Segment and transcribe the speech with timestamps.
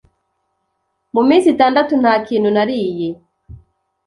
[1.13, 3.09] Mu minsi itandatu nta kintu nariye.